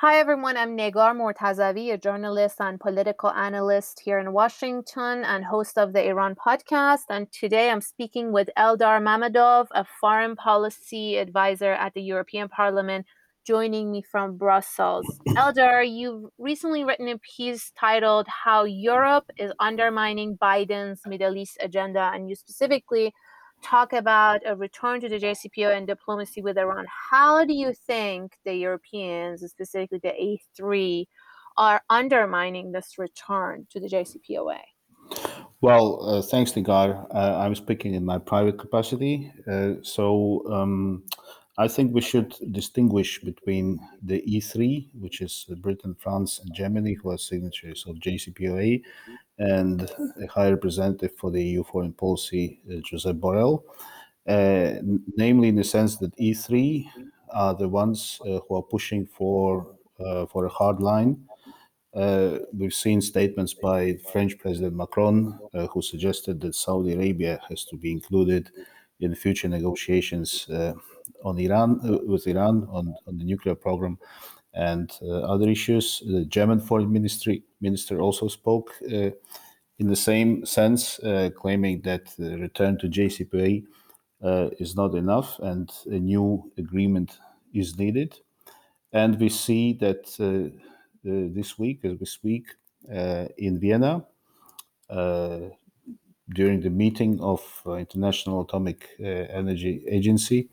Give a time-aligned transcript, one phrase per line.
[0.00, 0.58] Hi, everyone.
[0.58, 6.06] I'm Negar Mortazavi, a journalist and political analyst here in Washington and host of the
[6.06, 7.04] Iran podcast.
[7.08, 13.06] And today I'm speaking with Eldar Mamedov, a foreign policy advisor at the European Parliament,
[13.46, 15.06] joining me from Brussels.
[15.28, 22.10] Eldar, you've recently written a piece titled How Europe is Undermining Biden's Middle East Agenda,
[22.12, 23.14] and you specifically
[23.62, 26.86] talk about a return to the JCPOA and diplomacy with Iran.
[27.10, 30.12] How do you think the Europeans, specifically the
[30.60, 31.06] E3,
[31.56, 34.58] are undermining this return to the JCPOA?
[35.60, 37.06] Well, uh, thanks, Negar.
[37.14, 39.32] Uh, I'm speaking in my private capacity.
[39.50, 41.04] Uh, so um,
[41.58, 47.10] I think we should distinguish between the E3, which is Britain, France, and Germany, who
[47.10, 48.82] are signatories of JCPOA,
[49.38, 49.90] and
[50.30, 53.62] High Representative for the EU foreign policy, uh, Josep Borrell,
[54.26, 54.80] uh,
[55.16, 56.86] namely in the sense that E3
[57.32, 61.16] are the ones uh, who are pushing for uh, for a hard line.
[61.94, 67.64] Uh, we've seen statements by French President Macron, uh, who suggested that Saudi Arabia has
[67.64, 68.50] to be included
[69.00, 70.48] in future negotiations
[71.24, 73.98] on Iran with Iran on, on the nuclear program
[74.56, 76.02] and uh, other issues.
[76.06, 79.10] The German foreign ministry minister also spoke uh,
[79.78, 83.64] in the same sense, uh, claiming that the return to JCPOA
[84.24, 87.18] uh, is not enough and a new agreement
[87.52, 88.18] is needed.
[88.92, 90.48] And we see that uh,
[91.08, 92.46] uh, this week, as we speak,
[92.88, 94.06] in Vienna,
[94.88, 100.48] during the meeting of International Atomic Energy Agency,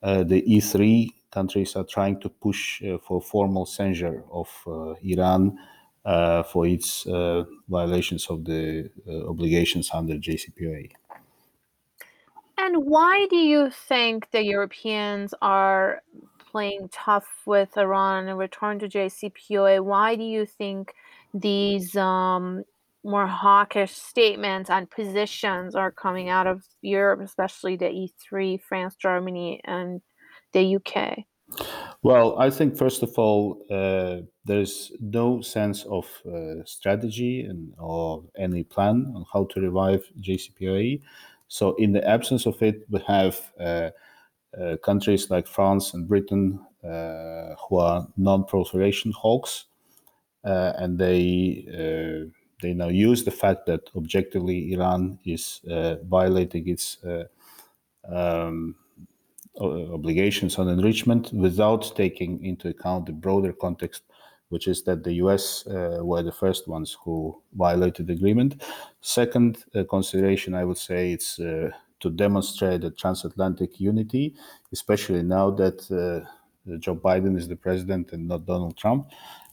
[0.00, 5.42] the E3 countries are trying to push uh, for formal censure of uh, Iran
[6.04, 6.88] uh, for its
[7.76, 8.90] violations of the
[9.32, 10.84] obligations under JCPOA.
[12.58, 16.02] And why do you think the Europeans are
[16.52, 19.84] playing tough with Iran and return to JCPOA?
[19.84, 20.94] Why do you think
[21.34, 22.64] these um,
[23.04, 29.60] more hawkish statements and positions are coming out of Europe, especially the E3, France, Germany,
[29.64, 30.00] and
[30.52, 31.24] the UK?
[32.02, 38.24] Well, I think first of all, uh, there's no sense of uh, strategy and or
[38.38, 41.00] any plan on how to revive JCPOA.
[41.48, 43.90] So, in the absence of it, we have uh,
[44.60, 49.66] uh countries like France and Britain uh, who are non-proliferation hawks,
[50.44, 51.64] uh, and they
[52.62, 55.60] they now use the fact that objectively Iran is
[56.04, 56.98] violating its
[58.08, 58.76] um,
[59.60, 64.02] obligations on enrichment without taking into account the broader context,
[64.48, 68.62] which is that the US uh, were the first ones who violated the agreement.
[69.00, 74.34] Second uh, consideration, I would say, it's uh, to demonstrate the transatlantic unity,
[74.72, 76.28] especially now that uh,
[76.78, 79.10] Joe Biden is the president and not Donald Trump.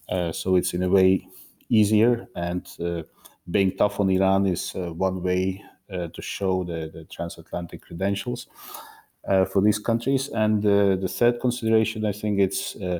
[0.09, 1.25] Uh, so it's in a way
[1.69, 3.03] easier, and uh,
[3.49, 8.92] being tough on Iran is one way to show the, the transatlantic credentials uh,
[9.25, 10.29] for these countries.
[10.29, 12.99] And uh, the third consideration, I think, it's uh,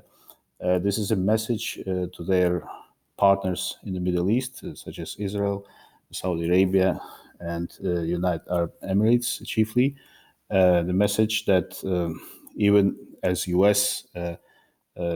[0.64, 2.64] uh this is a message uh, to their
[3.18, 5.66] partners in the Middle East, uh, such as Israel,
[6.12, 7.00] Saudi Arabia,
[7.40, 9.96] and United Arab Emirates, chiefly.
[10.50, 12.22] the message that um,
[12.56, 14.06] even as US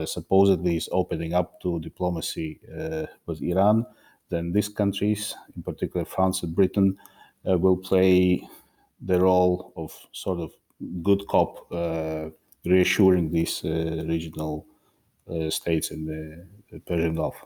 [0.04, 2.60] supposedly is opening up to diplomacy
[3.26, 3.86] with Iran,
[4.30, 6.98] then these countries, in particular France and Britain,
[7.44, 8.42] will play
[9.00, 10.50] the role of sort of
[11.02, 12.30] good cop uh,
[12.64, 14.66] reassuring these uh, regional
[15.30, 16.04] uh, states in
[16.70, 17.44] the Persian Gulf.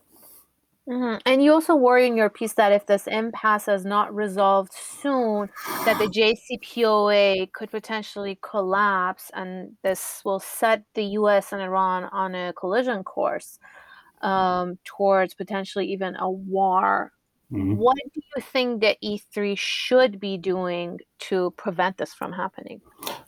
[0.89, 1.19] Mm-hmm.
[1.27, 5.49] And you also worry in your piece that if this impasse is not resolved soon,
[5.85, 11.53] that the JCPOA could potentially collapse, and this will set the U.S.
[11.53, 13.61] and Iran on a collision course
[14.23, 17.13] um, towards potentially even a war
[17.53, 17.77] Mm-hmm.
[17.77, 22.81] What do you think that E3 should be doing to prevent this from happening?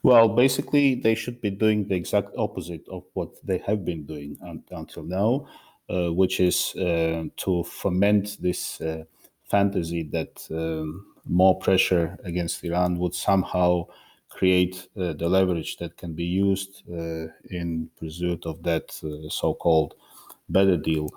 [0.04, 4.37] Well, basically, they should be doing the exact opposite of what they have been doing
[4.42, 5.49] un- until now,
[5.88, 9.05] uh, which is uh, to foment this uh,
[9.44, 13.87] fantasy that um, more pressure against Iran would somehow
[14.28, 19.55] create uh, the leverage that can be used uh, in pursuit of that uh, so
[19.55, 19.94] called
[20.50, 21.08] better deal.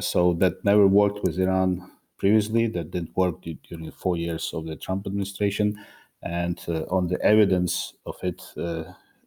[0.00, 4.76] so that never worked with Iran previously that didn't work during four years of the
[4.76, 5.78] Trump administration.
[6.22, 8.84] And uh, on the evidence of it, uh,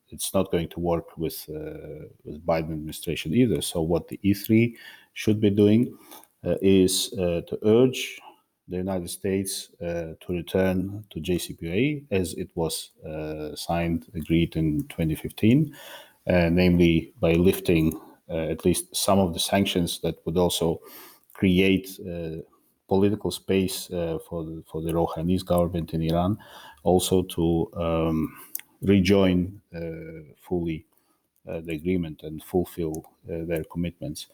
[0.10, 3.62] it's not going to work with uh, with Biden administration either.
[3.62, 4.76] So what the E3
[5.14, 5.98] should be doing
[6.46, 8.20] uh, is uh, to urge
[8.68, 12.92] the United States uh, to return to JCPOA as it was
[13.56, 15.76] signed, agreed in 2015,
[16.28, 18.00] namely by lifting
[18.30, 20.80] at least some of the sanctions that would also
[21.34, 22.00] create
[22.94, 23.78] political space
[24.28, 26.38] for the, for the Rouhani's government in Iran,
[26.84, 27.46] also to
[27.86, 28.18] um,
[28.82, 29.62] rejoin
[30.48, 30.86] fully
[31.46, 32.94] the agreement and fulfill
[33.26, 34.28] their commitments.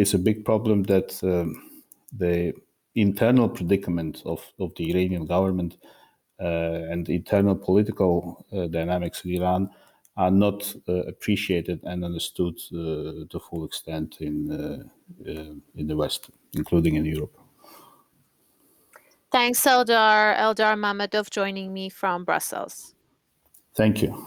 [0.00, 1.48] it's a big problem that um,
[2.12, 2.52] the
[2.94, 5.76] internal predicament of, of the Iranian government
[6.38, 9.70] uh, and internal political uh, dynamics of Iran
[10.18, 14.90] are not uh, appreciated and understood to full extent in
[15.74, 17.36] in the West, including in Europe.
[19.36, 20.34] Thanks, Eldar.
[20.38, 22.94] Eldar Mamedov joining me from Brussels.
[23.76, 24.26] Thank you.